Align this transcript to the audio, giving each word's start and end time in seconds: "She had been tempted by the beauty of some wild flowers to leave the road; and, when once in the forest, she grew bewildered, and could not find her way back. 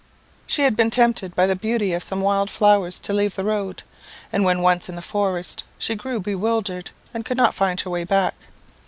"She 0.47 0.63
had 0.63 0.75
been 0.75 0.89
tempted 0.89 1.35
by 1.35 1.45
the 1.45 1.55
beauty 1.55 1.93
of 1.93 2.03
some 2.03 2.21
wild 2.21 2.49
flowers 2.49 2.99
to 3.01 3.13
leave 3.13 3.35
the 3.35 3.43
road; 3.45 3.83
and, 4.33 4.43
when 4.43 4.63
once 4.63 4.89
in 4.89 4.95
the 4.95 5.01
forest, 5.03 5.63
she 5.77 5.93
grew 5.93 6.19
bewildered, 6.19 6.89
and 7.13 7.23
could 7.23 7.37
not 7.37 7.53
find 7.53 7.79
her 7.81 7.89
way 7.91 8.03
back. 8.03 8.33